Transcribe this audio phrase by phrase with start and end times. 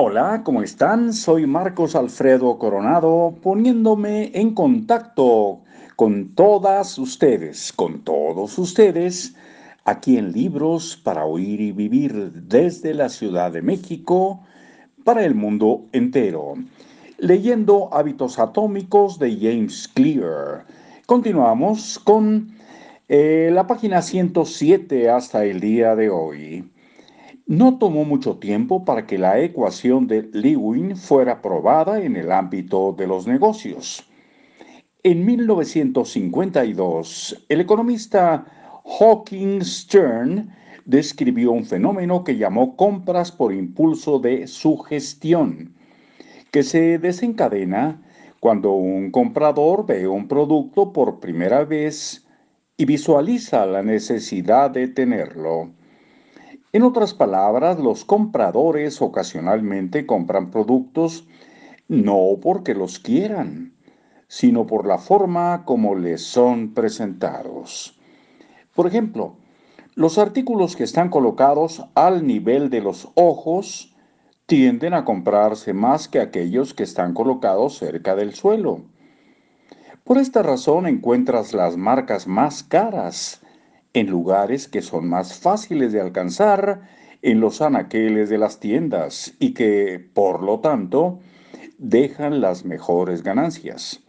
[0.00, 1.12] Hola, ¿cómo están?
[1.12, 5.62] Soy Marcos Alfredo Coronado poniéndome en contacto
[5.96, 9.34] con todas ustedes, con todos ustedes,
[9.84, 14.40] aquí en Libros para Oír y Vivir desde la Ciudad de México
[15.02, 16.54] para el mundo entero,
[17.18, 20.64] leyendo Hábitos Atómicos de James Clear.
[21.06, 22.52] Continuamos con
[23.08, 26.70] eh, la página 107 hasta el día de hoy.
[27.48, 32.92] No tomó mucho tiempo para que la ecuación de Lewin fuera probada en el ámbito
[32.92, 34.04] de los negocios.
[35.02, 38.44] En 1952, el economista
[38.84, 40.50] Hawking Stern
[40.84, 45.72] describió un fenómeno que llamó compras por impulso de sugestión,
[46.50, 48.02] que se desencadena
[48.40, 52.26] cuando un comprador ve un producto por primera vez
[52.76, 55.77] y visualiza la necesidad de tenerlo.
[56.70, 61.26] En otras palabras, los compradores ocasionalmente compran productos
[61.88, 63.72] no porque los quieran,
[64.26, 67.98] sino por la forma como les son presentados.
[68.74, 69.36] Por ejemplo,
[69.94, 73.96] los artículos que están colocados al nivel de los ojos
[74.44, 78.82] tienden a comprarse más que aquellos que están colocados cerca del suelo.
[80.04, 83.40] Por esta razón encuentras las marcas más caras
[83.98, 86.82] en lugares que son más fáciles de alcanzar
[87.22, 91.18] en los anaqueles de las tiendas y que, por lo tanto,
[91.78, 94.00] dejan las mejores ganancias.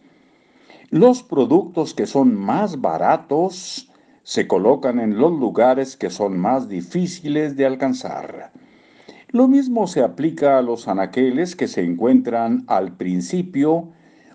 [0.90, 3.90] Los productos que son más baratos
[4.22, 8.52] se colocan en los lugares que son más difíciles de alcanzar.
[9.28, 13.90] Lo mismo se aplica a los anaqueles que se encuentran al principio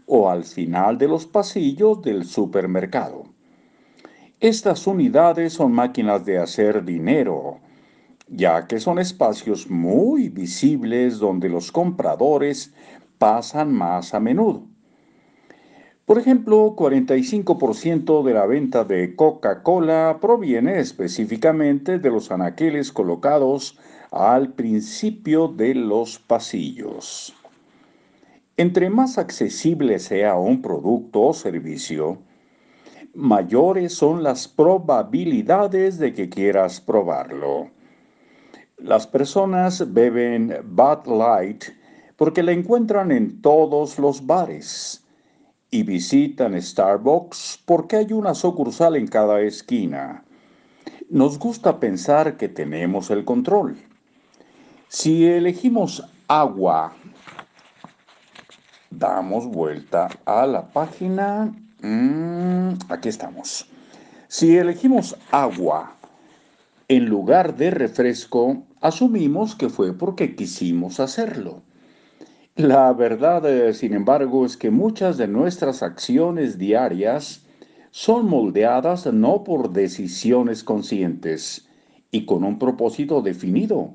[0.05, 3.34] o al final de los pasillos del supermercado.
[4.45, 7.61] Estas unidades son máquinas de hacer dinero,
[8.27, 12.71] ya que son espacios muy visibles donde los compradores
[13.17, 14.67] pasan más a menudo.
[16.05, 23.79] Por ejemplo, 45% de la venta de Coca-Cola proviene específicamente de los anaqueles colocados
[24.11, 27.33] al principio de los pasillos.
[28.57, 32.19] Entre más accesible sea un producto o servicio,
[33.15, 37.71] mayores son las probabilidades de que quieras probarlo.
[38.77, 41.63] Las personas beben Bud Light
[42.17, 45.05] porque la encuentran en todos los bares
[45.71, 50.25] y visitan Starbucks porque hay una sucursal en cada esquina.
[51.09, 53.77] Nos gusta pensar que tenemos el control.
[54.89, 56.93] Si elegimos agua,
[58.89, 61.53] damos vuelta a la página
[61.85, 62.54] Mm,
[62.95, 63.67] aquí estamos.
[64.27, 65.95] Si elegimos agua
[66.87, 71.61] en lugar de refresco, asumimos que fue porque quisimos hacerlo.
[72.55, 77.45] La verdad, eh, sin embargo, es que muchas de nuestras acciones diarias
[77.91, 81.67] son moldeadas no por decisiones conscientes
[82.11, 83.93] y con un propósito definido,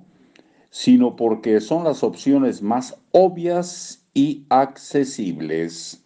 [0.71, 6.03] sino porque son las opciones más obvias y accesibles.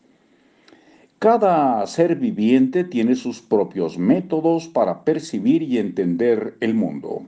[1.24, 7.22] Cada ser viviente tiene sus propios métodos para percibir y entender el mundo.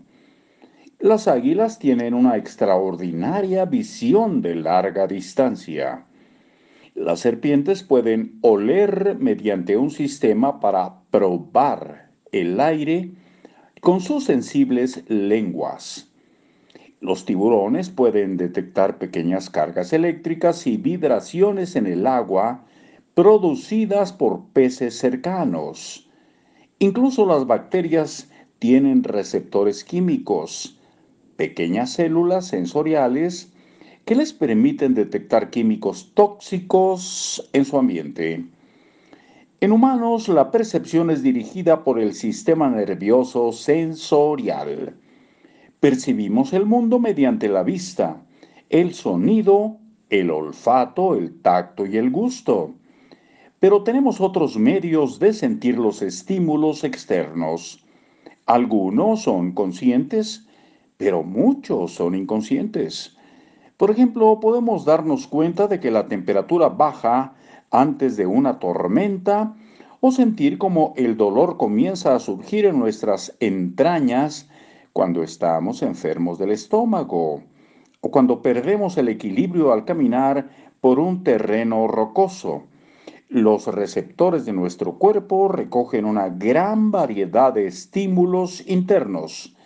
[0.99, 6.05] Las águilas tienen una extraordinaria visión de larga distancia.
[6.95, 13.13] Las serpientes pueden oler mediante un sistema para probar el aire
[13.81, 16.13] con sus sensibles lenguas.
[17.01, 22.67] Los tiburones pueden detectar pequeñas cargas eléctricas y vibraciones en el agua
[23.16, 26.06] producidas por peces cercanos.
[26.78, 30.78] Incluso las bacterias tienen receptores químicos,
[31.38, 33.54] pequeñas células sensoriales
[34.04, 38.44] que les permiten detectar químicos tóxicos en su ambiente.
[39.62, 44.94] En humanos, la percepción es dirigida por el sistema nervioso sensorial.
[45.81, 48.22] Percibimos el mundo mediante la vista,
[48.68, 49.78] el sonido,
[50.10, 52.74] el olfato, el tacto y el gusto
[53.66, 57.84] pero tenemos otros medios de sentir los estímulos externos.
[58.47, 60.47] Algunos son conscientes,
[60.98, 63.16] pero muchos son inconscientes.
[63.77, 67.34] Por ejemplo, podemos darnos cuenta de que la temperatura baja
[67.72, 69.57] antes de una tormenta
[69.98, 74.48] o sentir como el dolor comienza a surgir en nuestras entrañas
[74.92, 77.42] cuando estamos enfermos del estómago
[78.01, 82.63] o cuando perdemos el equilibrio al caminar por un terreno rocoso.
[83.28, 89.57] Los receptores de nuestro cuerpo recogen una gran variedad de estímulos internos,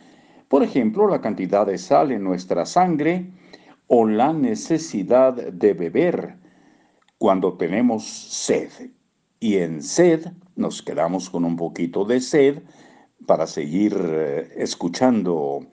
[0.48, 3.30] por ejemplo, la cantidad de sal en nuestra sangre
[3.86, 6.36] o la necesidad de beber
[7.18, 8.70] cuando tenemos sed.
[9.38, 10.26] Y en sed
[10.56, 12.62] nos quedamos con un poquito de sed
[13.26, 15.66] para seguir eh, escuchando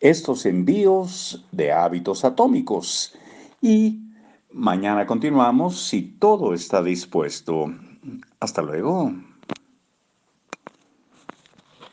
[0.00, 3.14] estos envíos de hábitos atómicos.
[3.62, 4.07] Y
[4.52, 7.72] mañana continuamos si todo está dispuesto.
[8.40, 9.12] Hasta luego.